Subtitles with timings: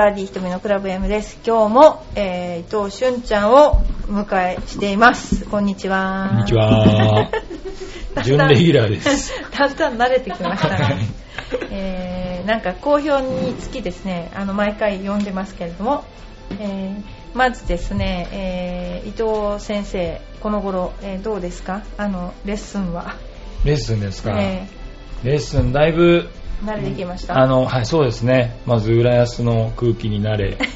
[0.00, 1.38] バディ瞳のクラブ M です。
[1.46, 5.44] 今日も、えー、伊藤俊ちゃんをお迎えしています。
[5.44, 6.30] こんにちは。
[6.30, 6.54] こんにち。
[6.54, 7.30] は。
[8.24, 9.30] 準レギュラーです。
[9.50, 10.94] だんだん慣れてきましたねはい。
[11.70, 16.06] えー、なんか好評につきですね、あの、毎回読んでますけれども、
[16.58, 17.02] えー、
[17.34, 19.10] まずですね、えー、伊
[19.52, 21.82] 藤先生、この頃、えーどうですか？
[21.98, 23.16] あの、レッスンは。
[23.66, 24.30] レッスンですか？
[24.40, 24.66] え
[25.24, 27.38] レッスンだいぶ、ー、慣れてきました？
[27.38, 28.56] あの、はい、そうですね。
[28.66, 30.56] まず浦安の空気に慣れ。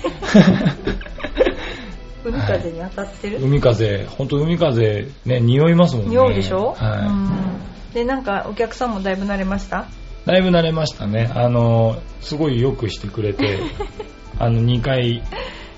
[2.24, 6.10] 海風に当たってる、海風、本当海風、ね、匂いますもんね。
[6.12, 7.92] 匂うでしょ、はうん。
[7.92, 9.80] でなんかお客さんもだいぶ慣れました？
[9.80, 9.84] い。
[10.26, 11.30] だいぶ慣れましたね。
[11.34, 13.58] あの、すごいよくしてくれて、
[14.40, 15.22] あの、2回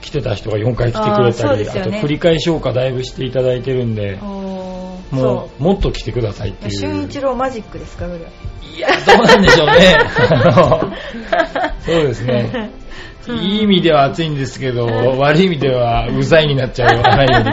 [0.03, 1.99] 来てた人が4回来てくれたり、そうですよね。
[1.99, 4.17] あと繰り返し評価だいぶしていただいてるんで、
[5.11, 6.71] もう、もっと来てくださいっていう。
[6.73, 9.97] 俊一郎マジックですかそれいや、どうなんでしょうね。
[11.81, 12.71] そうですね。
[13.29, 17.51] いい意味では熱いんですけど、悪い意味ではうざいになっちゃわないように、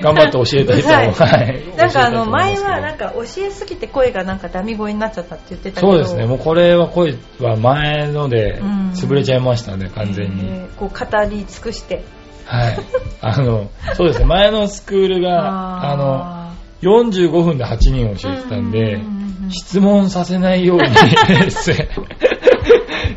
[0.00, 1.12] 頑張って教えたいと思い。
[1.12, 10.44] はいなんかあの前はなんか教えすぎて声がなんかダミ声になっちゃったって言ってたけどそうですね、もうこれは声は前のでうん潰れちゃいましたね、完全に。
[10.44, 12.04] えーこう語り尽くして
[12.48, 12.78] はい。
[13.20, 15.48] あの、そうですね、前のスクールが、
[15.84, 16.37] あの、あ
[16.82, 20.84] 45分で8人教えてたんでうんうんうんうん、質問させないように。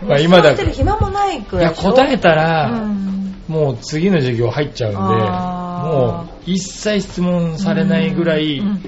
[0.07, 0.49] まあ今だ。
[0.49, 1.91] 座ってる暇もないくいや、らいでしょ？
[1.93, 3.35] 答えたら、うん。
[3.47, 8.81] もう次の授業入っちゃうんで、もう一切質問されないぐらいうんうん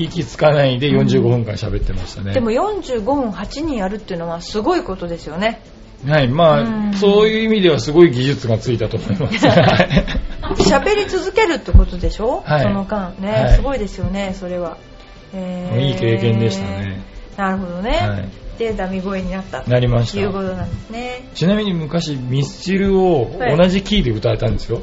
[0.00, 2.32] 息つかないで45分間喋ってましたね。
[2.32, 5.60] でも45分8人やるっていうのはすごいことですよね
[6.06, 6.88] はい、まうん。
[6.90, 9.46] あ、そういう意味ではすごい技術がついたと思います。
[9.48, 10.04] はい。
[10.56, 12.62] 喋り続けるってことでしょ、はい。
[12.62, 13.54] その間ね、はい。
[13.54, 14.76] すごいですよねそれは、
[15.34, 15.80] えー。
[15.80, 17.02] いい経験でしたね。
[17.36, 18.28] なるほどね、はい。
[18.58, 19.70] でダミ声になったと。
[19.70, 20.20] なりました。
[20.20, 21.28] いうことなんですね。
[21.34, 24.80] ちなみに昔、ミスチルを同じキーで歌えたんですよ。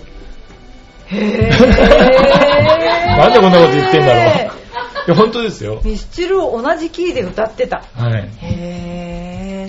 [1.08, 1.50] へー。
[3.18, 4.52] なんでこんなこと言ってんだろう。
[5.08, 5.82] いや、本当ですよ。
[5.84, 7.84] ミスチルを同じキーで歌ってた。
[7.96, 8.30] はい。
[8.42, 8.95] へー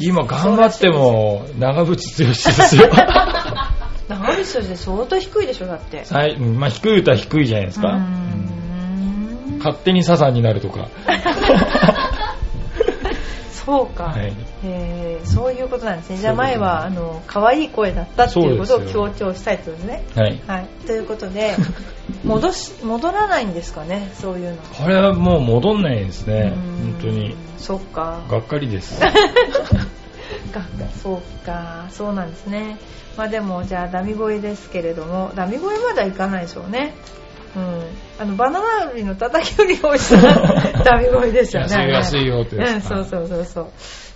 [0.01, 2.89] 今頑張っても長渕剛ですよ。
[4.09, 7.99] 長渕として相当低いでしょだってはいうんまあ、低い歌は低いじゃないですか。
[9.59, 10.89] 勝手にサザンになるとか。
[13.67, 14.33] そうか、はい。
[14.63, 16.19] へーそういうことなんですね。
[16.19, 20.05] じゃあ前はあの可愛い声だったっていうことを強調したいとですね。
[20.15, 20.41] はい。
[20.47, 21.57] はい、ということで
[22.23, 24.57] 戻し戻らないんですかねそういうの。
[24.63, 26.55] これはもう戻んないですね。
[26.55, 26.93] うん。
[26.93, 27.37] 本当に。
[27.59, 28.21] そっか。
[28.31, 29.01] がっかりです。
[29.03, 29.09] が
[31.03, 31.87] そうか。
[31.91, 32.79] そうなんですね。
[33.17, 36.95] まあでもじゃあダミ声ですけれどもダミ声まではいかないでしょうね
[37.57, 37.83] うん。
[38.19, 40.33] あのバナナ売りの叩き売りが美味しそうな
[40.85, 41.69] ダミ声ですよね。
[41.69, 43.67] 安い安いよってうんそうそうそうそう。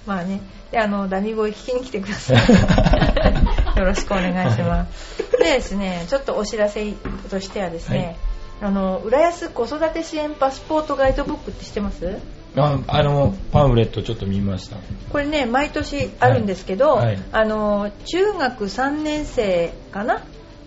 [0.07, 0.41] まあね。
[0.71, 2.37] であのダミ声聞きに来てください。
[3.79, 5.19] よろしくお願いします。
[5.39, 6.93] でですねちょっとお知らせ
[7.31, 8.17] としてはですね、
[8.63, 12.19] あの浦安子育て支援パスポートガイドブックって知ってます？
[12.57, 14.77] ああの、パンフレットちょっと見ました。
[15.11, 17.07] これね毎年あるんですけど、はい。
[17.07, 17.19] はい。
[17.33, 20.23] あの中学3年生かな？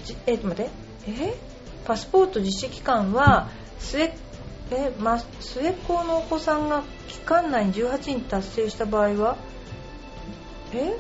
[0.06, 0.72] じえっと待って。
[1.08, 1.34] え？
[1.86, 3.50] パスポート実施期間は
[3.80, 4.14] 末
[4.72, 9.38] え、ま、末っ子のお子さんが期間内に18人達成した場合は
[10.74, 10.96] え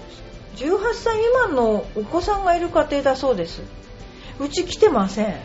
[0.55, 3.61] 18歳未満のお子さんがいる家庭だそうです。
[4.39, 5.27] うち来てません。
[5.27, 5.37] ね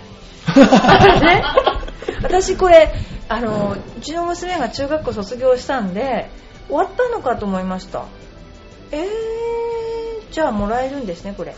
[2.22, 2.92] 私これ
[3.28, 6.30] あのうちの娘が中学校卒業したんで
[6.66, 8.04] 終わったのかと思いました。
[8.90, 11.54] えー、じゃあもらえるんですねこれ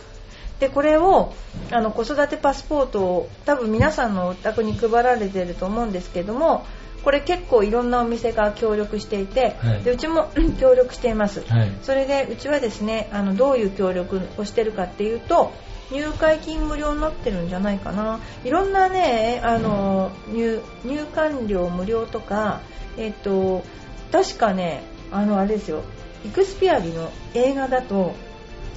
[0.61, 1.33] でこれを
[1.71, 6.63] あの子育てパスポートを多分皆さんのお宅に配られてると思うんですけども
[7.03, 9.81] これ結構いろんなお店が協力していて、はい。
[9.81, 10.29] でうちも
[10.59, 11.71] 協力しています、はい。
[11.81, 15.51] それでうちはですねあのどういう協力をしてるかっていうと
[15.91, 18.19] 入会金無料になってるんじゃないかな。
[18.43, 22.61] いろんなねあの入入館料無料とか
[22.97, 23.63] えっと
[24.11, 25.81] 確かねあのあれですよ。
[26.23, 28.13] イクスピアリの映画だと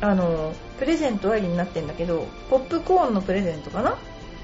[0.00, 3.96] あのプレゼントありになってるんだけどポップコーンのプレゼントかな？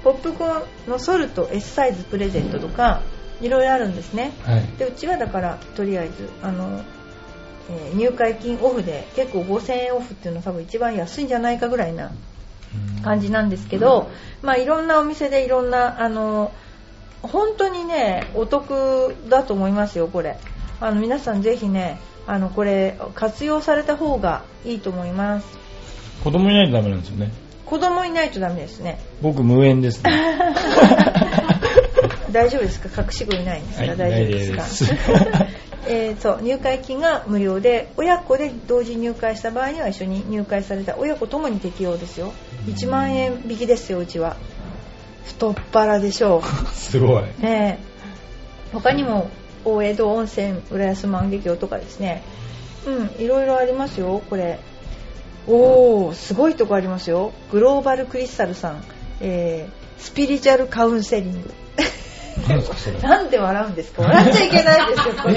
[0.03, 3.01] ポップコーンのソルト S サイズプレゼントとか
[3.41, 4.31] いろいろあるんですね。
[4.43, 4.65] はい。
[4.77, 6.83] でうちはだからとりあえずあの、
[7.69, 12.11] えー入会金オフで結構5000円オフっていうのは多分一番安いんじゃないかぐらいな
[13.03, 14.09] 感じなんですけど、
[14.41, 16.51] まあいろんなお店でいろんなあの
[17.21, 20.37] 本当にねお得だと思いますよこれ。
[20.79, 25.60] あの皆さんぜひねあのこれ活用された方がいいと思います
[26.23, 27.31] 子供いないとダメなんですよね。
[27.65, 28.99] 子供いないとダメですね。
[29.21, 30.11] 僕無縁ですね。
[32.31, 33.01] 大丈夫ですか？
[33.01, 34.93] 隠し子いないんですか、はい大丈夫ですか？
[35.87, 42.33] えー、そう入会金が無料で親子で同時入会した場合には一緒に入会された親子ともに適用ですよ。
[42.67, 44.35] 1万円引きですようちは。
[45.25, 46.75] 太っ腹でしょう。
[46.75, 47.23] すごい。
[47.23, 47.77] ねえ。
[48.73, 49.29] 他にも
[49.65, 52.21] 大江戸温泉浦安万華鏡とかですね。
[52.85, 54.59] うんいろいろありますよこれ
[55.47, 57.31] おおすごいとこありますよ。
[57.51, 58.83] グローバルクリスタルさん、
[59.21, 61.53] えースピリチュアルカウンセリング。
[63.07, 64.01] なんで笑うんですか？
[64.01, 65.33] 笑っちゃいけないですよこえ、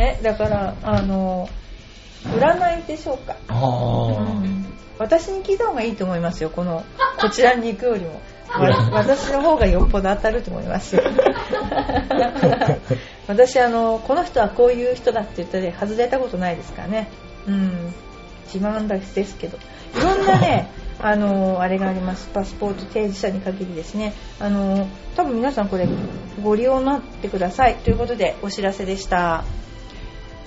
[0.00, 1.48] れえだからあの
[2.24, 3.56] 占いでしょうか、あう
[4.22, 4.66] ん。
[4.98, 6.84] 私に聞いた方がいいと思いますよこの
[7.20, 8.20] こちらに行くよりも。
[8.48, 10.96] わ私の方がよっぽど当たると思います。
[10.96, 11.02] よ
[13.26, 17.08] 私あのこの人はこういう人だって言ったで外れたことないですからね。
[17.46, 17.94] うん
[18.52, 19.58] 自慢ですけど。
[19.96, 20.68] いろんなね
[21.00, 22.30] あのあれがあります。
[22.32, 24.14] パスポート提示者に限りですね。
[24.40, 24.86] あの
[25.16, 25.86] 多分皆さんこれ
[26.42, 27.74] ご利用になってください。
[27.76, 29.44] ということでお知らせでした。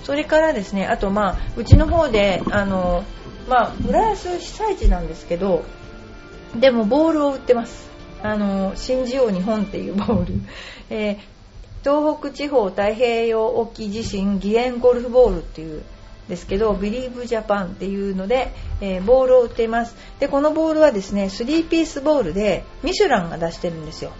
[0.04, 3.04] それからですねあとまあうちの方であの
[3.48, 5.64] まあ浦安被災地なんですけど
[6.56, 7.88] でもボールを売ってます。
[8.22, 10.34] あの新ジオ日本っていうボール、
[10.90, 11.38] えー
[11.84, 15.82] 東北地方太平洋沖地震義援ゴルフボールっていう
[16.28, 19.96] ですけど、ビリーブジャパンっていうので、えーボールを売っています。
[20.20, 24.12] で、このボールはですね、3ピースボールで、ミシュランが出してるんですよ。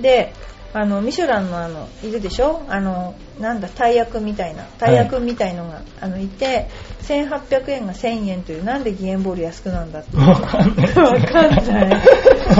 [0.00, 0.32] で、
[0.74, 2.62] あの、ミシュランのあの、いるでしょ？
[2.68, 6.68] あの、なんだ、大役みたいな、大役みたいのが、あの、いて、
[7.02, 10.16] 1800円が1000円という、なんで義援ボール安くなんだって。
[10.16, 10.94] わかんない。
[10.94, 12.02] わかんない。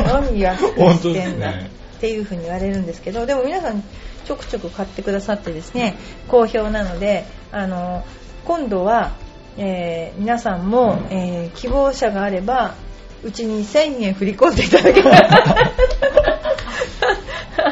[0.06, 1.52] 何安くしてんだ。
[1.96, 3.82] っていうふうに言われるんですけどでも皆さん
[4.26, 5.96] ちょくちょく買ってくださってですね
[6.28, 8.04] 好評なのであの
[8.46, 9.12] 今度は、
[9.58, 12.74] えー皆さんも、えー希望者があれば
[13.22, 15.72] うちに1000円振り込んでいただけたら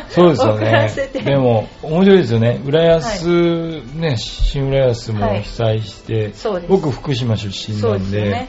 [0.09, 0.91] そうですよね。
[1.25, 2.61] でも、面白いですよね。
[2.65, 5.43] 浦安、ね、新浦安もはい。
[5.43, 6.71] 被災して、そうです。
[6.71, 8.49] 僕福島出身そなんでね。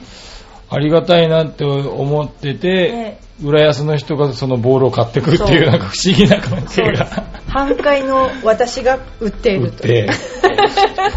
[0.69, 3.19] ありがたいなって思ってて、ね。
[3.43, 5.57] 浦安の人がそのボールを買ってくるっていそう。
[5.57, 7.24] う、なんか不思議な関係が。
[7.55, 10.11] 半壊の私が売っているというて、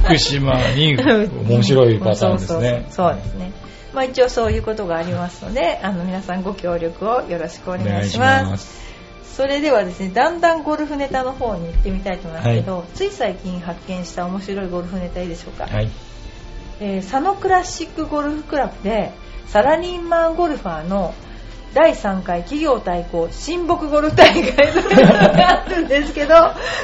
[0.05, 2.87] 福島に面白いパターンですね。
[2.91, 3.53] そうですね。
[3.93, 8.87] まあ一応そういうことがありますので、あの皆さんご協力をよろしくお願いします。
[9.25, 15.67] それではですね、だんだんゴルフネタの方に行ってみたいと思いますけど、つい最近発見した面白いゴルフネタいいでしょうか？
[15.67, 15.91] はい。
[16.79, 19.11] えー佐野クラシックゴルフクラブで
[19.49, 21.15] サラリーマンゴルファーの
[21.75, 26.35] 第3回企業対抗親睦ゴルフ大会というのがあるんですけど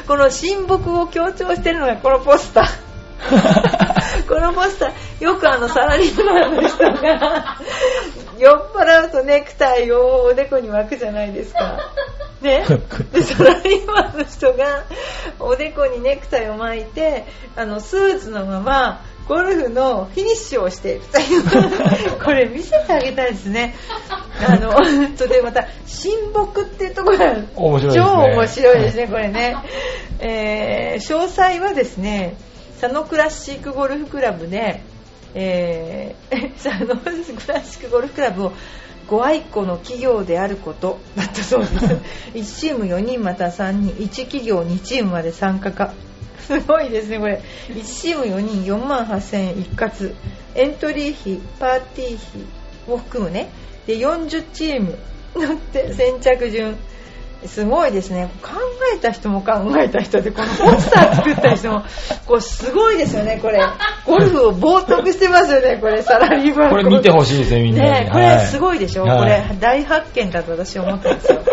[0.07, 2.85] この親睦を強調してるのがこのポスター。
[4.29, 7.59] このポスターよくあのサラリーマンの人が
[8.39, 11.79] 酔っ払うとネクタイをおでこに巻くじゃないですか。
[12.43, 12.63] ね、
[13.13, 14.85] でサラリーマンの人が
[15.39, 17.25] おでこにネクタイを巻いて
[17.57, 23.75] あのスーツのままゴルフのフィニッシュをしているというこれ見せてあげたいですね。
[24.47, 24.73] あの
[25.17, 28.03] それでまた親睦っていうところが面白いね。
[28.03, 29.56] 超面白いですねこれね、
[30.21, 32.37] えー詳細はですね
[32.81, 34.82] 佐野クラシックゴルフクラブで、
[35.35, 37.11] えー 佐野ク
[37.49, 38.53] ラシックゴルフクラブを
[39.06, 41.75] ご愛顧の企業であることだったそうです。
[42.34, 45.93] 1チーム4人または3人1企業2チームまで参加か
[46.46, 47.41] すごいですねこれ。
[47.69, 50.15] 1チーム4人4万8000円一括。
[50.55, 52.43] エントリー費パーティー費
[52.89, 53.51] も含むね。
[53.86, 54.98] で40チーム
[55.34, 56.77] 乗って先着順。
[57.46, 58.31] すごいですね。
[58.41, 58.53] 考
[58.94, 61.82] えた人も考えた人でこのポスター作った人も
[62.24, 63.60] これすごいですよねこれ。
[64.06, 66.70] ゴルフを冒涜してますよねこれサラリーマン。
[66.70, 68.06] これ見てほしいですね、みんなに。
[68.06, 69.19] ねこれすごいでしょ、はい。
[69.19, 71.44] これ大発見だと私は思ったんですよ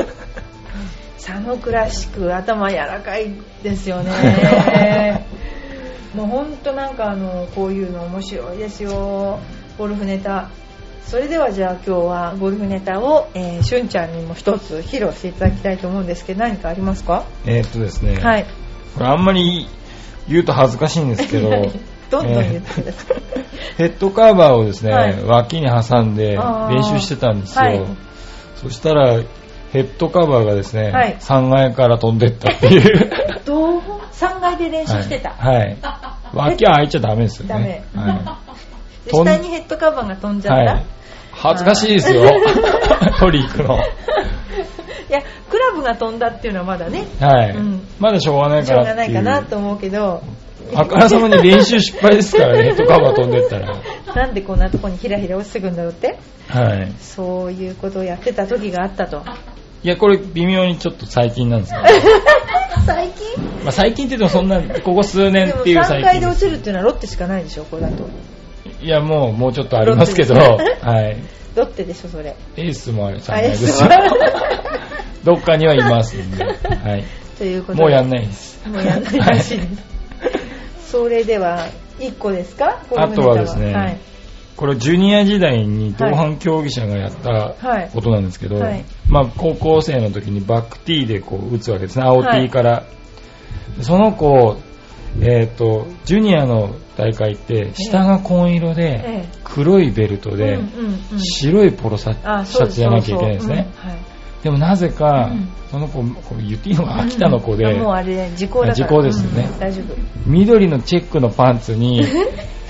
[1.32, 3.32] 佐野クラシック頭柔らかい
[3.64, 5.26] ですよね。
[6.14, 9.40] もうほんとなんかあのこういうの面白いですよ。
[9.78, 10.50] ゴルフネタ。
[11.06, 17.24] それではじゃあ今日はゴルフネタを、えー、しゅんちゃんにも一つ披露していただきたいと思うんですけど何かありますか？
[17.46, 18.46] えーっとですね、はい。
[18.96, 19.68] これあんまり
[20.28, 21.50] 言うと恥ずかしいんですけど、
[22.12, 23.18] どんどん言ってください、
[23.78, 25.24] ヘッドカバーをですね、はい。
[25.24, 26.38] 脇に挟んで
[26.70, 27.64] 練習してたんですよ。
[27.64, 27.82] はい。
[28.58, 29.20] そしたら、
[29.72, 33.12] ヘッドカバーがですね、はい3階から飛んでったっていう。
[33.46, 35.58] どう？3階で練習してた、はい。
[35.60, 35.78] はい
[36.34, 37.84] 脇は開いちゃダメですよね。
[37.94, 38.40] ダは
[39.06, 40.52] で 下にヘッドカバーが飛んじい。
[40.52, 40.86] ゃった、はい。
[41.34, 42.30] 恥ずかしいですよ。
[43.20, 43.76] 取り行くの。
[43.76, 47.50] いやクラブが飛んだっていうのはまだねはい。
[47.52, 49.16] うんまだしょうがないしょうがからっていう。
[49.16, 50.22] ないかなと思うけど
[50.74, 53.76] あからさまに練習失敗ですからね、ヘッドカバー飛んでったら。
[54.16, 56.94] なんでこんなとこにひらひら落ちてくんだろうってはい。
[57.00, 59.24] そういうことをやってた時があったと
[59.84, 61.86] いや、これ微妙にちょっと最近なんですけど。
[62.86, 63.42] 最近？
[63.64, 66.02] まあ、最近って言ってもそんな、ここ数年っていう3最近。
[66.02, 68.08] です階で落ちるっていうのはロッテしかないでしょこれだと。
[68.82, 70.50] いや、もう、もうちょっとありますけど、は
[71.02, 71.18] い。
[71.56, 72.36] ロッテでしょそれ。
[72.58, 73.90] エースもあれ、3あ階ですよ。
[75.24, 77.04] どっかにはいますんで、はい。
[77.38, 77.84] ということで。
[77.84, 78.60] もうやんないです。
[78.68, 79.64] もうやんないらしいで
[80.82, 81.68] す、それでは
[82.00, 82.82] 1個ですか？
[82.96, 83.74] あとはですね。
[83.74, 83.98] はい、
[84.56, 87.90] これジュニア時代に同伴競技者がやったはい。
[87.94, 88.84] ことなんですけど、はい。
[89.10, 92.44] まあ高校生の時にバックティーでこう打つわけですね、青はい。
[92.44, 92.84] T から。
[93.82, 94.58] その子、
[95.22, 99.30] えっ、と、ジュニアの大会って下が紺色でええ。
[99.44, 100.60] 黒いベルトで
[101.18, 103.68] 白いポロシャツじゃなきゃいけないんですね。
[104.44, 107.82] でもなぜかうん、その子、こう言っていいのが秋田の子で、うん。
[107.82, 109.48] あもうあれ時効だ時効ですよね。
[109.52, 109.60] うん。
[109.60, 109.96] 大丈夫。
[110.26, 112.04] 緑のチェックのパンツに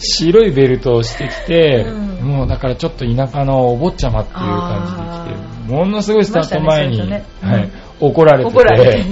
[0.00, 2.26] 白いベルトをしてきて、うん。
[2.26, 9.04] もうだからちょっと田舎のお坊ちゃまっていう感じで来て、ものすごいスタート前に、ねはい怒られてて、怒られて。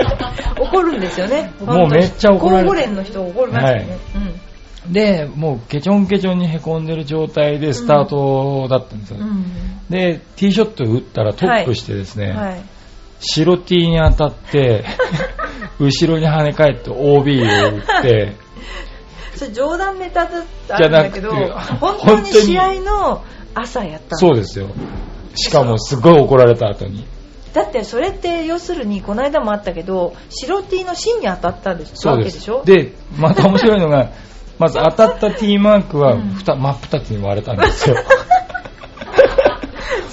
[0.58, 1.52] 怒るんですよね。
[1.60, 2.68] もうめっちゃ怒られて。
[2.68, 3.98] 高5連の人怒りましたよね、
[4.88, 9.18] で、もうケチョンケチョンに凹んでる状態でスタートだったんですよ。
[9.20, 9.44] うんうん。
[9.90, 12.62] で、ティーショット打ったらトップしてですね、はい。
[13.20, 14.84] 白 T に当たって、
[15.78, 18.32] 後ろに跳ね返って OB を打って、
[19.40, 24.66] それ冗談ネタだったじゃなくてんだけど本当に試合の朝やったのそうですよ。
[25.34, 27.06] しかもすごい怒られた後に。
[27.54, 32.62] だってそれって要するにこの間もあったけど白 T の芯に当たったでしそうでわけですしょ？
[32.66, 34.10] で、また面白いのが、
[34.60, 36.20] まず当たった T マークはうん。
[36.34, 37.96] ふた真っ二つに割れたんですよ。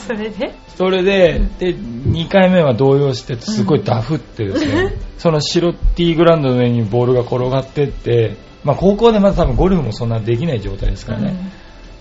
[0.07, 0.53] それで？
[0.77, 11.35] それで、で、2回目は動揺して、すごいダフってですね、その白 T グラウンドの上にボールが転がってって、まあ高校でまだ多分ゴルフもそんなできない状態ですからね。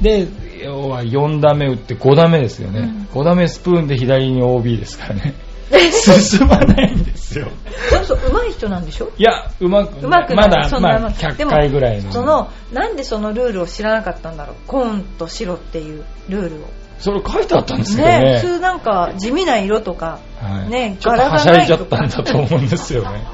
[0.00, 0.26] で、
[0.62, 2.80] 要は4打目打って5打目ですよね。
[2.80, 5.34] うん5打目スプーンで左に OB ですからね。
[5.90, 7.48] 進まないんですよ。
[7.90, 9.10] そうそう上手い人なんでしょ？
[9.16, 12.12] いや、うまく、うまだ、そんなまあ、100でも回ぐらいの。
[12.12, 14.56] そのなんでそのルールを知らなかったんだろう？
[14.66, 16.58] 紺と白っていうルールを
[16.98, 18.38] それ書いてあったんですけどねね。
[18.40, 23.24] 普通なんか地味な色とか、はい、ねちょっとはしゃいじゃったんだと思うんですよね。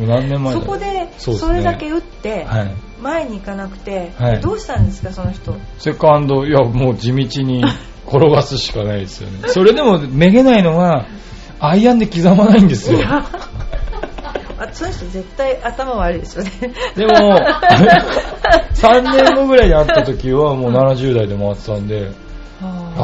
[0.00, 2.74] 何年前だそこでそれだけ打ってはい。
[3.02, 5.56] 前に行かなくて、はいどうしたんですかその人？
[5.78, 7.64] セカンド、いや、もう地道に
[8.06, 9.48] 転がすしかないですよね。
[9.48, 11.06] それでもめげないのは、
[11.58, 13.00] アイアンで刻まないんですよ。
[13.04, 13.28] あ
[14.72, 16.50] その人絶対頭悪いですよね
[16.94, 17.12] でも、
[18.74, 22.12] 3年後ぐらいに会った時はもう70代で回ってたんで、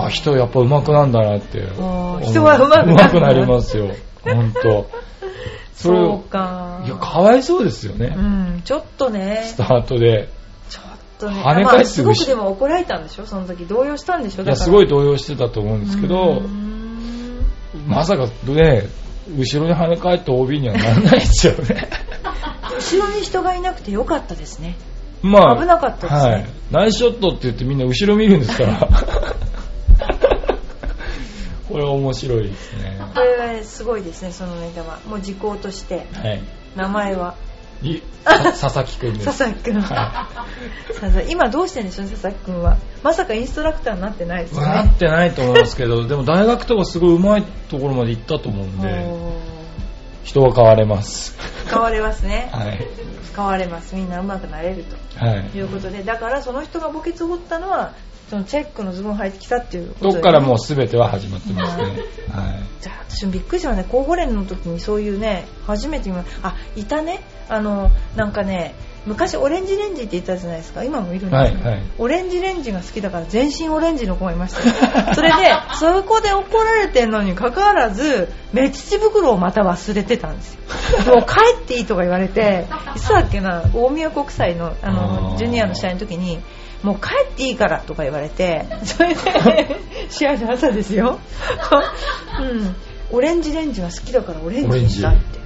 [0.02, 1.60] ああ、人やっぱ上手くなんだなって。
[2.22, 3.88] 人は上手くなりますよ。
[4.24, 4.88] 本当。
[5.74, 8.20] それそうを、かいや、かわいそうですよねう。
[8.20, 10.28] んちょっとねスタートで。
[10.68, 10.82] ちょっ
[11.20, 13.26] とね跳ね返ってまあすごく後でも怒られたんでしょ？
[13.26, 14.42] その時動揺したんでしょ？
[14.42, 16.42] いや、すごい動揺してたと思うんですけうど
[17.86, 18.88] まさかね、
[19.36, 21.88] 後ろに跳ね返って OB にはならないですよね。
[22.76, 24.76] 後ろに人がいなくてよかったですね
[25.22, 26.46] まあ、危なかったですねはい。
[26.70, 28.88] ナイスショットって言ってみんな後ろ見るんですから。
[31.78, 32.98] これは面白いですね。
[33.14, 36.42] これはすごいですねそのネタはもう時効としてはい。
[36.74, 37.36] 名前は
[37.82, 39.26] い 佐々木くんです。
[39.26, 40.28] 佐々木くんは
[40.88, 49.32] 佐々木今どうしてんでしょう佐々木くんはまさかインストラクターになってないですよなねってないと思いますけど、 でも大学とかすごい上手いところまで行ったと思うんで、お
[50.24, 51.36] 人は変われます。
[51.68, 52.84] ー変われますね はい。
[53.36, 54.84] 変われますみんな上手くなれる
[55.16, 55.56] とはい。
[55.56, 57.92] いうことでだからその人が墓穴を掘ったのは
[58.28, 61.84] そのチェックのズボン履いてきたっていうことでどっからもう全ては始まってますね。
[61.84, 61.94] はい。
[62.80, 67.20] じゃあ私もびっくりしたね高5連の時にそういうね初めて見まあいたね。
[67.48, 68.74] あのなんかね
[69.06, 70.84] 昔オレンジレンジって言ったじゃないですか。
[70.84, 71.82] 今もいるんですよ、はいはい。
[71.96, 75.08] オレンジレンジが好きだから全身オレンジの子がいました。
[75.08, 75.34] よ それで
[75.80, 80.60] そこで怒られてんのにかかわらず目乳袋をまた忘れてたんですよ。
[81.14, 86.40] もう帰っていいとか言われていつだっけな大宮国際のあのジュニアの試合の時に
[86.82, 89.20] もう帰っていいからとか言われて それで
[90.08, 91.18] 試合の朝ですよ、
[92.40, 92.76] うん、
[93.10, 95.38] オレンジレンジが好きだからオレンジにしたって。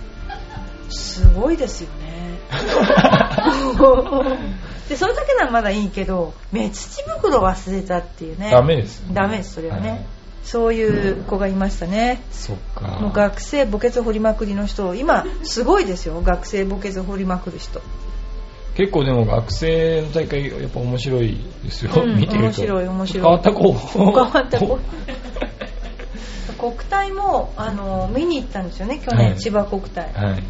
[0.90, 2.12] すごいですよね。
[4.88, 8.50] でそれだけならまだいいけど目乳袋忘れたっていうね。
[8.50, 9.02] ダメです。
[9.10, 10.04] ダメですそれはね、はい。
[10.44, 12.20] そういう子がいましたね。
[12.30, 12.98] そっか。
[13.00, 14.94] もう学生墓穴掘りまくりの人。
[14.94, 16.20] 今すごいですよ。
[16.20, 17.80] 学生墓穴掘りまくる人
[18.74, 22.44] 結構でも学生の大会やっぱ面白いですよ、うん 見てると。
[22.44, 23.22] 面白い面白い。
[23.22, 23.72] 変わった子。
[23.72, 24.78] 変わった子。
[26.58, 29.38] 国体もあの見に行ったんですよね去年、はい。
[29.38, 30.12] 千葉国体。
[30.14, 30.42] はい。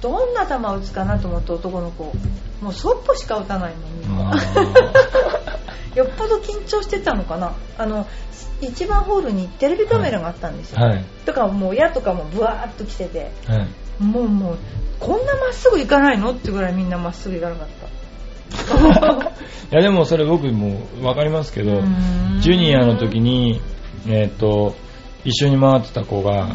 [0.00, 2.12] どんな球打つかなと思って男の子。
[2.60, 3.76] もうそっぽしか打たないの
[4.08, 4.34] みんなあ。
[5.96, 7.52] よっぽど緊張してたのかな。
[7.78, 8.06] あの
[8.60, 11.04] 1番ホールにテレビカメラがあったんですよ、はい。
[11.24, 13.32] だからもう親とかもブワーっと来てて。
[13.46, 13.68] はい。
[14.00, 14.58] もうもう
[14.98, 17.94] こんなまっすぐ行かないのってぐらいみんなまっすぐ行かなかった。
[19.72, 23.60] いやでもそれ僕もわかりますけどうーん、ジュニアの時に、
[24.06, 24.76] えっ、と、
[25.24, 26.48] 一緒に回ってた子が、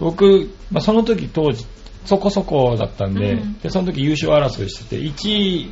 [0.00, 1.66] 僕、まあ、その時当時、
[2.04, 3.58] そこそこだったんで,、うん。
[3.58, 5.70] で、その時優勝争いしてて、1位、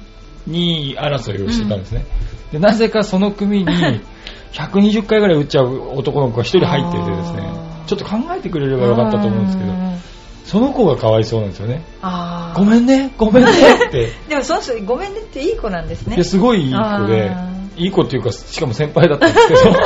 [0.49, 2.05] 2位争いをしてたんですね。
[2.53, 3.67] で、なぜかその組に、
[4.53, 7.51] 120回ぐらい打っちゃう男の子が一人入っててですね。
[7.87, 9.71] ちょっと考えてくれればよかったと思うんですけど。
[9.71, 9.99] う、ん
[10.47, 11.83] その子がかわいそうなんですよね。
[12.01, 12.59] あー。
[12.59, 14.13] ごめんね、ごめんねって。
[14.31, 16.15] でもその人ごめんねっていい子なんですね。
[16.15, 19.77] いや、すごいいい子であ、いい子っていうか、しかも先輩だったんですけど、 言っ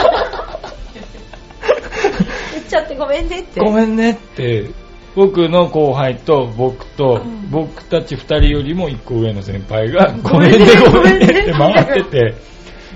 [2.68, 3.60] ちゃってごめんねって。
[3.60, 4.68] ごめんねって、
[5.16, 7.48] 僕の後輩と僕と、うん。
[7.50, 11.40] 僕たち二人よりも一個上の先輩が、ごめんねごめんね、ごめんねごめんね。
[11.40, 12.34] って回ってて、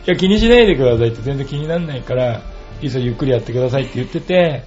[0.07, 2.39] いや、気にしないでくださいって全然気にならないから、い
[2.81, 4.65] いですよゆっくりやってくださいって言ってて、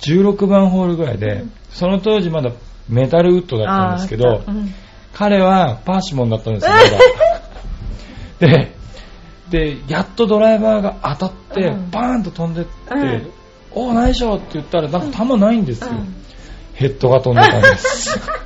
[0.00, 2.50] 16番ホールぐらいで、その当時まだ
[2.88, 4.44] メタルウッドだったんですけど
[5.12, 6.86] 彼はパーシモンだったんですよ、まだ。
[8.54, 8.76] で、
[9.50, 11.90] で、やっとドライバーが当たって、うん。
[11.90, 13.30] バーンと飛んでって、うん。
[13.72, 15.90] おー、ナイスショーって言ったら、なんか球ないんですよ。
[15.92, 16.14] うん。
[16.74, 18.20] ヘッドが飛んでたんです。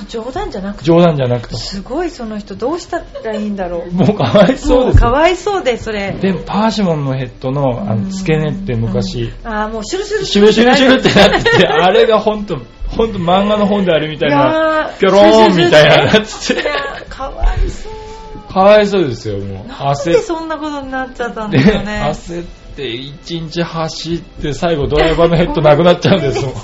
[0.00, 1.56] そ冗談じゃなくて冗談じゃなくて。
[1.56, 19.68] すごいその人どうしたらいいんだろうもうかわいそうですかわいそうでそれで、パーシモンのヘッドのあの付け根って昔、ああもうシュルシュルシュルシュルシュルってなってて、あれがほんと、ほんと漫画の本であるみたいな、ーピョローンみたいなやつでいや、ーかわいそうかわいそうですよ、もう。
[19.68, 26.54] なん焦っでそんなことになっちゃったんて、だろうね焦って一日走って、最後ドライバーのヘッドなくなっちゃうんですもん。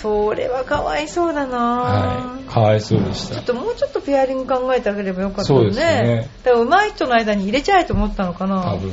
[0.00, 2.44] それはかわいそうだな、はい。
[2.50, 3.34] かわいそうでした。
[3.34, 3.44] ちょっ。
[3.44, 8.62] ともうちょっとペアリング考えてあげればよかったよねねだから上手い人の間に入れちゃえと思ったのかな。
[8.62, 8.92] 多分。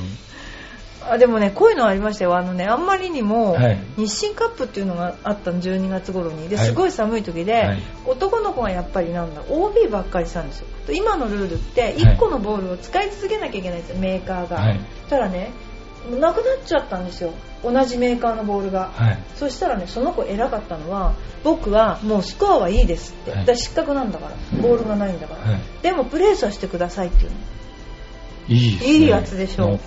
[1.09, 2.35] あでもねこういうのありましたよ。
[2.35, 3.79] あのねあんまりにも、はい。
[3.95, 6.49] 日清カップっていうのがあったの12月頃に。
[6.49, 6.65] ではい。
[6.65, 7.81] すごい寒い時で、はい。
[8.05, 10.67] 男の子がやっぱりなんだ OB ばっかりしたんですよ。
[10.87, 13.99] で今のルールって1個のボールを使い続けなきゃいけないんですよ。
[13.99, 14.79] メーカーが、はい。
[15.03, 15.51] そしたらね
[16.15, 17.33] なくなっちゃったんですよ。
[17.63, 19.19] 同じメーカーのボールが、はい。
[19.35, 23.57] そしたらねその子偉かったのは僕はもうスコアはいいですって、はい。
[23.57, 24.61] 失格なんだから。
[24.61, 25.61] ボールがないんだから、はい。
[25.81, 27.37] でもプレースはしてくださいっていうの。
[28.49, 28.85] いいね。
[28.85, 29.79] いいやつでしょ。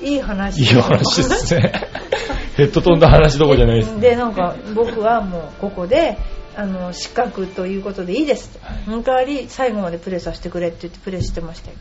[0.00, 0.62] いい話。
[0.62, 1.72] いいお話ですね。
[2.56, 4.00] ヘッド飛んだ話どころじゃないですね。
[4.00, 6.18] でなんか僕はもうここで
[6.56, 8.82] あの失格ということでいいですって、はい。
[8.84, 11.76] その代わり最後までプレーさせてくれって言ってプレーしてましたよ。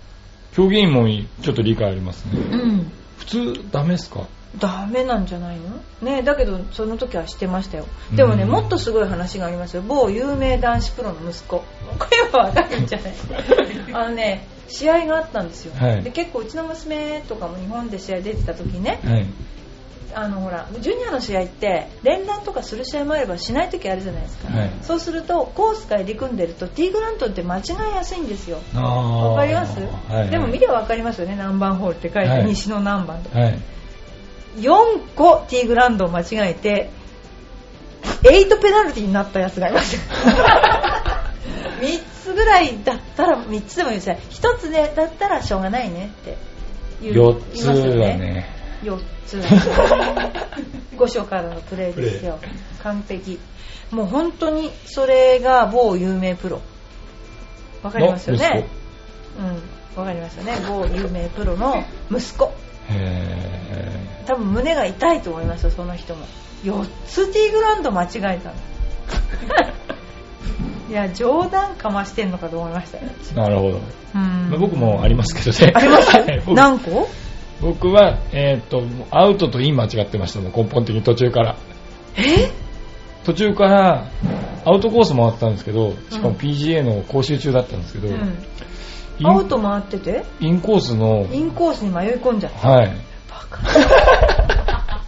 [0.54, 1.08] 競技員も
[1.42, 2.32] ちょっと理解ありますね。
[2.52, 4.28] うん普通ダメですか？
[4.60, 5.82] ダメなんじゃないの？
[6.02, 7.86] ねだけどその時はしてましたよ。
[8.16, 9.84] でもねうんもっとすごい話がありますよ。
[9.86, 11.58] 某有名男子プロの息子。
[11.58, 11.66] こ
[12.12, 13.14] れはわかるんじゃない？
[13.94, 16.04] あのね試合があったんですよ、はい。
[16.04, 19.00] で結構うちの娘とかも日本で試合出てた時ね。
[19.04, 19.26] はい。
[20.14, 24.72] あのほらジュニアの試合って連弾とかする試合もあればしない時あるじゃないですか、はい。
[24.82, 28.60] そうするとコースから入り組んでるとティーグラントって間違いやすいんですよ。
[28.76, 31.36] あわかります、はい、でも見ればわかりますよね。
[31.36, 32.46] 何番ホールって書いて、はい。
[32.46, 33.60] 西の何番とかはい。
[34.58, 36.90] 4個ティーグラウンドを間違えて
[38.24, 39.98] 8ペナルティーになったやつがいます。
[41.80, 44.20] 3つぐらいだったら3つでもいいですね。
[44.32, 46.38] 1つでだったらしょうがないねって
[47.02, 48.57] 言う4つは言いますよね。
[48.84, 49.38] 4つ。
[50.98, 52.40] 5所からのプレーですよ。
[52.84, 53.40] 完璧。
[53.92, 56.62] もう本当にそれが某有名プロ。
[57.84, 58.68] わかりますよのね
[59.40, 60.02] うん。
[60.02, 60.54] わかりますよね？
[60.68, 62.52] 某有名プロの息子。
[62.90, 66.26] へ多分胸が痛いと思いますよその人も。
[66.64, 68.38] 4つティーグラウンド間違えたの。
[70.90, 73.04] いや冗談かましてんのかと思いましたよ。
[73.24, 73.82] ーなるほど。
[74.16, 74.48] うん。
[74.50, 75.74] まあ僕もありますけどね。
[75.76, 76.12] あります？
[76.54, 77.08] 何個？
[77.62, 81.56] 僕は、えーっと、もうアウトとイン間違ってましたもん、根本的に途中から。
[82.16, 82.52] え？
[83.26, 84.06] 途中から、
[84.66, 88.38] アウトコース回ったんですけど、しかもうん PGA の講習中だったんですけど、うん。
[89.24, 90.24] アウト回ってて？
[90.40, 92.70] インコースの、インコースに迷い込んじゃった。
[92.70, 92.88] はい。
[93.30, 93.62] バカ。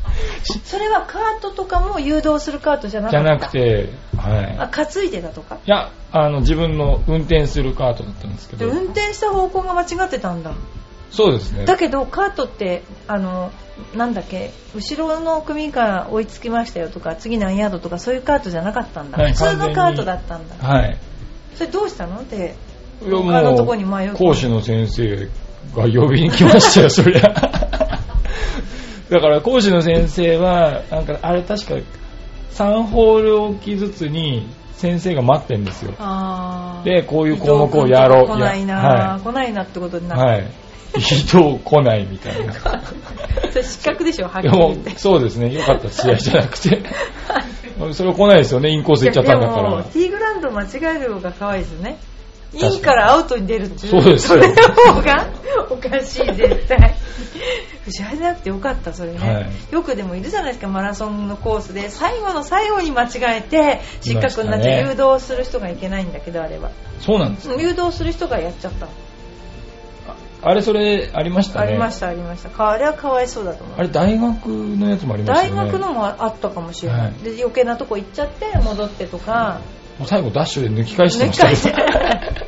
[0.63, 3.45] それはカートとかも誘導するカートじゃなじゃかった？
[3.45, 4.55] なくて、はい。
[4.57, 5.55] あ担いでたとか？
[5.65, 10.51] いや、あの、自分の運転するカートだったんですけど、で運転した方向が間違ってたんだ
[11.11, 11.65] そうですね。
[11.65, 13.51] だけどカートってあの
[13.95, 20.97] なんだっけ後ろの組から追いつきましたよとか次何ヤードとかそういうカートじゃなかったんだ、はい普通のカートだったんだはい。
[21.55, 22.21] それどうしたの？
[22.21, 22.55] って
[23.01, 25.29] 他のとこに迷い込む講師の先生
[25.75, 27.21] が呼びに来ましたよ、そりゃ。
[29.09, 31.75] だから講師の先生は、なんか、あれ確か
[32.51, 35.91] 3ホール置きずつに先生が待ってんですよ。
[36.83, 38.27] で、こういう項目をやろう。
[38.27, 40.09] 来ないな、は来ないなってことにい。
[40.09, 40.47] なって、はい。
[40.95, 42.53] 伊藤来ないみたいな。
[43.51, 44.95] それ失格でしょ、はっきり言。
[44.97, 45.53] そうですね。
[45.53, 46.83] よかった、試合じゃなくて。
[47.93, 49.83] それは来ないですよね、インコース行っちゃったんだから。
[49.83, 51.97] ティーグラウンド間違える方が可愛いですよね。
[52.51, 54.01] インからアウトに出るっていう。
[54.01, 54.55] そうですよそれの
[54.95, 55.27] 方が
[55.69, 56.95] おかしい、絶対。
[57.85, 61.89] 藤原じゃなくてよかった、それね、はいよくでもいるじゃないですか、マラソンのコースで。
[61.89, 64.81] 最後の最後に間違えて、失格になっちゃう。
[64.81, 66.71] いまし誘導する人がいけないんだけど、あれは。
[67.01, 67.49] そうなんです。
[67.49, 68.91] 誘導する人がやっちゃったの。
[70.41, 71.67] あれ、それ、ありましたね。
[71.67, 72.49] ありました、ありました。
[72.49, 73.75] かあれはかわいそうだと思う。
[73.77, 75.55] あれ、大学のやつもありましたね。
[75.55, 77.13] 学のもあったかもしれない、はい。
[77.23, 79.59] で余計なとこ行っちゃって戻ってとか、
[79.97, 82.47] もう最後ダッシュで抜き返して抜ましき返たしよて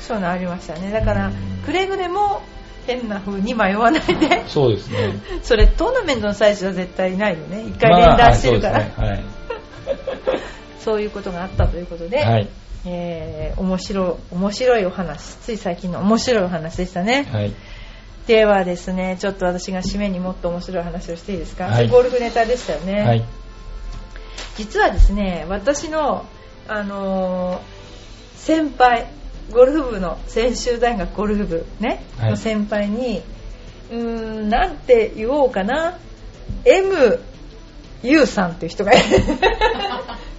[0.00, 0.92] そういうのありましたね。
[0.92, 1.34] だからうん
[1.64, 2.42] くれぐれも
[2.86, 4.44] 変な風に迷わないで。
[4.46, 5.14] そうですね。
[5.42, 7.64] それトーナメントの最初は絶対ないよね。
[7.66, 10.41] 一回連まあ打してるから、はいそうですね
[10.84, 12.26] そういうことがあったということで、はい。
[12.26, 12.48] はい。
[12.84, 17.52] えー面白い面白いお話つい最近の面白いお話でしたね、はい。
[18.26, 23.24] ではですねちょっと私が締めにもっと面白い話をしていいですか、はいゴルフネタでしたよね、はい。
[24.56, 26.26] 実はですね私の、
[26.66, 27.82] あのー
[28.36, 29.06] 先輩
[29.52, 33.22] ゴルフ部の専修大学ゴルフ部ね、はいの先輩に
[33.90, 35.98] うーんなんて言おうかな
[36.64, 39.02] ？MU さんっていう人がいる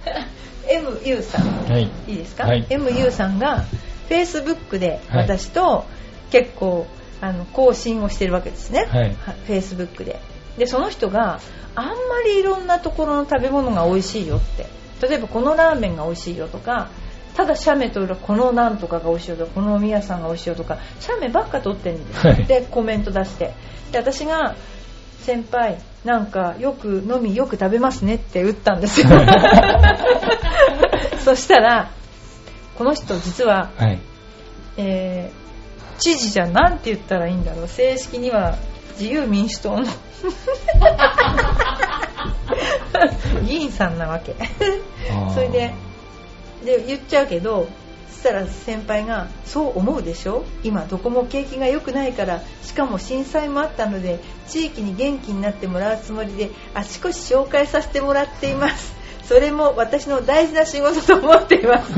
[0.68, 1.70] MU さん。
[1.70, 1.90] はい。
[2.06, 2.66] いいですか、はい。
[2.68, 3.64] MU さんが
[4.08, 5.22] Facebook ではい。
[5.24, 5.84] 私と
[6.30, 6.86] 結構
[7.20, 9.16] あの更新をしてるわけですね、はい。
[9.46, 10.20] Facebook で。
[10.58, 11.40] でその人が
[11.74, 14.66] あんまりいろんなところの食べ物が美味しいよって。
[15.06, 16.88] 例えばこのラーメンが美味しいよとか
[17.36, 22.44] ただ写メ撮るとこのなんとかが美味しいよとかこのおみやさんが美味しいよとか写メばっか撮ってるんですよ、はい。
[22.44, 23.52] でコメント出して。
[23.92, 24.54] で私が
[25.20, 29.08] 先輩なんかよく飲みよく食べますねって打ったんですよ
[31.24, 31.90] そしたら
[32.76, 33.98] この人実は、はい。
[34.76, 35.44] えー
[35.96, 37.68] 知事じゃなんて言ったらいいんだろう。
[37.68, 38.56] 正式には
[38.98, 39.86] 自由民主党の。
[43.46, 44.34] 議員さんなわけ。
[45.34, 45.72] それで
[46.64, 47.68] で言っちゃうけど
[48.10, 50.44] そしたら先輩が「そう思うでしょ？
[50.64, 58.94] 今どこも景気が良くないからしかも震災もあったので地域に元気になってもらうつもりであちこち紹介させてもらっています
[59.26, 61.92] それも私の大事な仕事と思っています。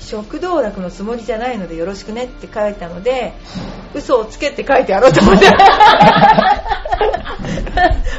[0.00, 3.34] 食道楽のつもりじゃないのでよろしくねって書いたので
[3.92, 5.46] 嘘をつけって書いてやろうと思って。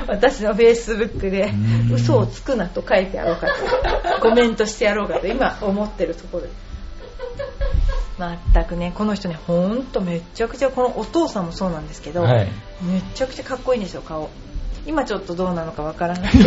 [0.07, 1.51] 私のフェイスブックで
[1.89, 1.95] うん。
[1.95, 4.21] 嘘をつくなと書いてやろうかと。
[4.21, 6.49] コメントしてやろうかと今思ってるところで。
[6.49, 6.53] す
[8.53, 12.47] 全くねこの人ねほんとめちゃくちゃこのお父さんもそうなんですけど、はい。
[12.81, 14.29] めちゃくちゃかっこいいんですよ顔
[14.85, 16.37] 今ちょっとどうなのかわからない。
[16.37, 16.43] で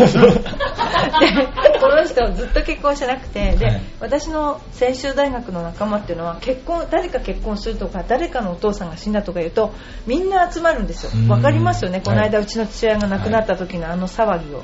[1.81, 3.81] この人ずっと結婚してなくてで、はい。
[4.01, 9.73] 私の専修大学の仲間っていうのは結婚誰か結婚するとか誰かのお父さんが死んだとか言うと
[10.07, 11.11] みんな集まるんですよ。
[11.15, 11.29] うん。
[11.29, 12.01] わかりますよね。
[12.01, 14.63] この間、はいうちの父親が亡くなった時のあの騒ぎを、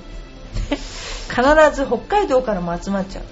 [1.29, 3.25] 必ず北海道からも集まっちゃう。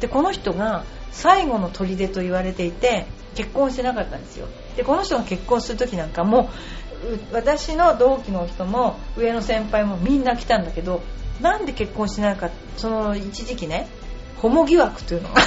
[0.00, 4.48] でこの人が最後の砦と言われていて結婚してなかったんですよ。
[4.76, 6.50] でこの人が結婚する時なんかも
[6.91, 6.91] う
[7.32, 11.02] 私の同期の人も上の先輩もみんな来たんだけど
[11.40, 13.88] なんで結婚しないかその一時期ね
[14.38, 15.28] ホモ疑惑というの。
[15.30, 15.40] が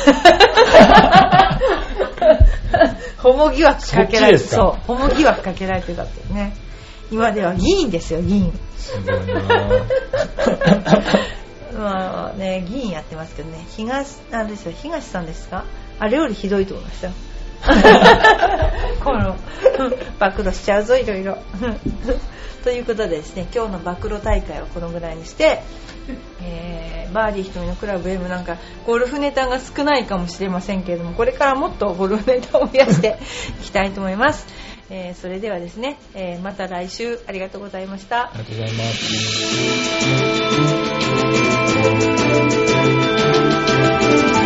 [3.17, 6.55] ホモ疑惑かけられてそうホモ疑惑かけられてたっていうね。
[7.11, 8.51] 今では議員ですよ議員。
[8.77, 9.43] すごいな
[11.77, 13.65] まあね議員やってますけどね。
[13.75, 15.65] 東あれですよ東さんですか？
[15.99, 17.11] あれよりひどいと思いますよ
[19.03, 19.35] この
[20.19, 21.37] 暴露しちゃうぞいろいろ。
[22.63, 25.61] ということでですね今日の暴露大会はこのぐらいにして、
[26.41, 33.17] えーバーディー瞳のクラブ M なんかゴルフネタが少ないかもしれませんけれどもこれからもっとゴルフネタを増やして
[33.61, 34.45] いきたいと思います、
[34.89, 38.23] えーそれではですね、えーまた来週ありがとうございました。
[38.23, 38.83] ありがとうございま
[44.41, 44.44] す。